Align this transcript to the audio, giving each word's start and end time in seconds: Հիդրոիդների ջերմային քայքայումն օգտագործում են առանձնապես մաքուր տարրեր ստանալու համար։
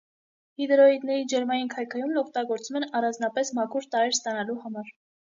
Հիդրոիդների 0.59 1.25
ջերմային 1.33 1.67
քայքայումն 1.73 2.17
օգտագործում 2.21 2.79
են 2.79 2.85
առանձնապես 3.01 3.51
մաքուր 3.59 3.85
տարրեր 3.97 4.17
ստանալու 4.19 4.57
համար։ 4.65 4.91